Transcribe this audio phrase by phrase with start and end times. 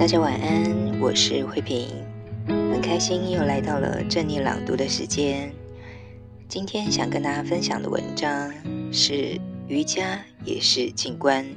[0.00, 1.86] 大家晚安，我是慧萍，
[2.46, 5.54] 很开心又来到了正念朗读的时间。
[6.48, 8.50] 今天想跟大家分享的文章
[8.90, 11.54] 是瑜伽也是静观，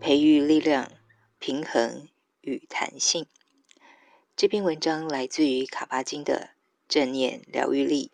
[0.00, 0.92] 培育力量、
[1.38, 2.06] 平衡
[2.42, 3.24] 与弹性。
[4.36, 6.50] 这篇文章来自于卡巴金的
[6.86, 8.10] 《正念疗愈力》，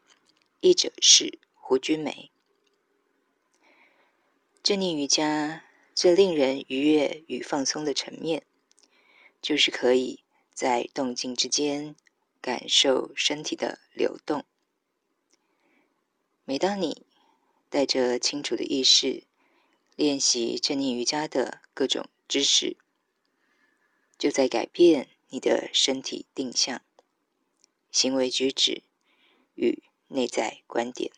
[0.61, 2.31] 译者是胡君梅。
[4.63, 5.65] 正念瑜伽
[5.97, 8.45] 最令人愉悦与放松的层面。
[9.43, 10.23] 就是可以
[10.55, 11.97] 在动静之间
[12.41, 14.47] 感受身体的流动。
[16.45, 17.05] 每当你
[17.69, 19.25] 带着清楚的意识
[19.97, 22.77] 练习正念瑜伽的各种知识，
[24.17, 26.81] 就在改变你的身体定向、
[27.91, 28.83] 行为举止
[29.55, 31.13] 与内在观点。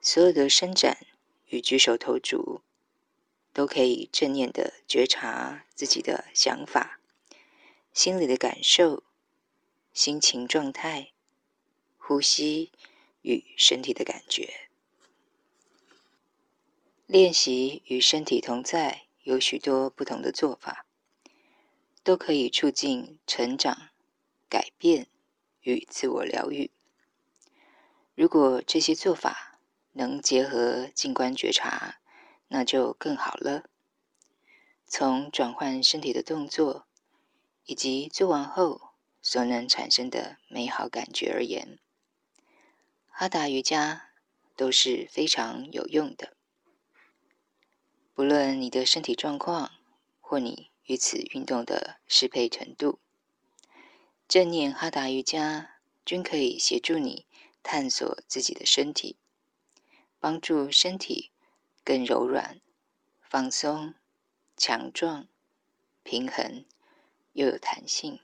[0.00, 1.06] 所有的伸展
[1.46, 2.60] 与举手投足。
[3.54, 7.00] 都可以正念的觉察自己的想法、
[7.92, 9.04] 心里的感受、
[9.92, 11.12] 心情状态、
[11.96, 12.72] 呼吸
[13.22, 14.68] 与身体的感觉。
[17.06, 20.84] 练习与身体同在有许多不同的做法，
[22.02, 23.90] 都可以促进成长、
[24.48, 25.06] 改变
[25.60, 26.72] 与自我疗愈。
[28.16, 29.60] 如果这些做法
[29.92, 32.00] 能结合静观觉察，
[32.48, 33.64] 那就更好了。
[34.86, 36.86] 从转换身体的动作，
[37.64, 41.78] 以及做完后所能产生的美好感觉而言，
[43.08, 44.10] 哈达瑜伽
[44.54, 46.36] 都是非常有用的。
[48.12, 49.72] 不论你的身体状况
[50.20, 53.00] 或你与此运动的适配程度，
[54.28, 57.26] 正念哈达瑜伽均可以协助你
[57.62, 59.16] 探索自己的身体，
[60.20, 61.32] 帮助身体。
[61.84, 62.60] 更柔软、
[63.20, 63.94] 放松、
[64.56, 65.28] 强壮、
[66.02, 66.64] 平衡，
[67.34, 68.20] 又有弹性，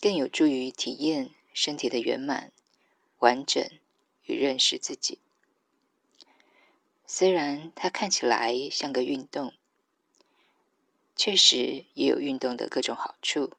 [0.00, 2.50] 更有助于体验身体的圆满、
[3.18, 3.62] 完整
[4.24, 5.18] 与认识自己。
[7.06, 9.52] 虽然它看起来像个运动，
[11.14, 13.52] 确实也有运动的各种好处，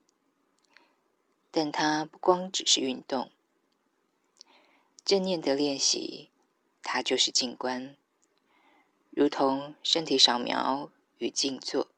[1.52, 3.32] 但它不光只是运动。
[5.06, 6.30] 正念的练习，
[6.82, 7.96] 它就是静观。
[9.19, 11.90] 如同身体扫描与静坐，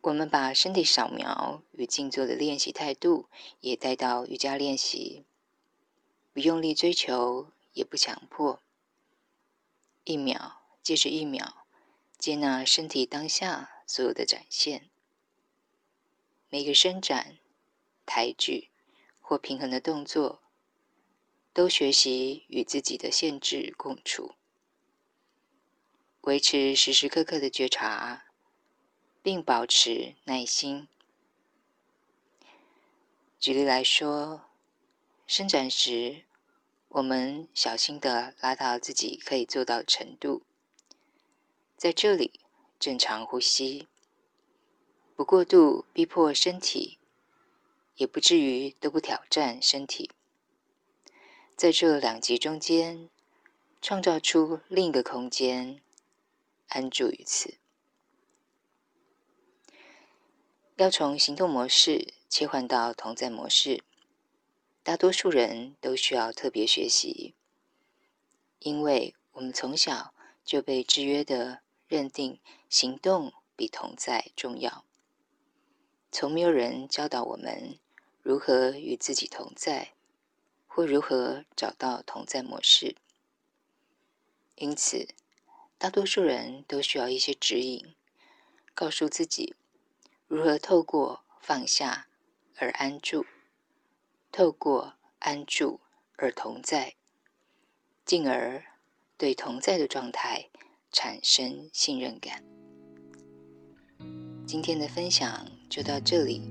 [0.00, 3.26] 我们把身体扫描与静坐的练习态度
[3.58, 5.24] 也带到瑜伽练习，
[6.32, 8.62] 不用力追求，也不强迫，
[10.04, 11.66] 一秒接着一秒，
[12.16, 14.88] 接纳身体当下所有的展现，
[16.48, 17.38] 每个伸展、
[18.06, 18.70] 抬举
[19.20, 20.40] 或平衡的动作，
[21.52, 24.36] 都学习与自己的限制共处。
[26.22, 28.24] 维持时时刻刻的觉察，
[29.22, 30.86] 并保持耐心。
[33.38, 34.42] 举例来说，
[35.26, 36.24] 伸展时，
[36.88, 40.42] 我们小心地拉到自己可以做到的程度，
[41.78, 42.38] 在这里
[42.78, 43.88] 正常呼吸，
[45.16, 46.98] 不过度逼迫身体，
[47.96, 50.10] 也不至于都不挑战身体。
[51.56, 53.08] 在这两极中间，
[53.80, 55.80] 创造出另一个空间。
[56.70, 57.58] 安住于此，
[60.76, 63.82] 要从行动模式切换到同在模式，
[64.84, 67.34] 大多数人都需要特别学习，
[68.60, 70.14] 因为我们从小
[70.44, 74.84] 就被制约的认定行动比同在重要，
[76.12, 77.80] 从没有人教导我们
[78.22, 79.94] 如何与自己同在，
[80.68, 82.94] 或如何找到同在模式，
[84.54, 85.08] 因此。
[85.80, 87.94] 大多数人都需要一些指引，
[88.74, 89.54] 告诉自己
[90.28, 92.06] 如何透过放下
[92.58, 93.24] 而安住，
[94.30, 95.80] 透过安住
[96.16, 96.96] 而同在，
[98.04, 98.62] 进而
[99.16, 100.50] 对同在的状态
[100.92, 102.44] 产生信任感。
[104.46, 106.42] 今天的分享就到这里，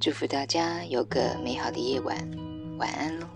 [0.00, 2.16] 祝福大家有个美好的夜晚，
[2.78, 3.35] 晚安喽。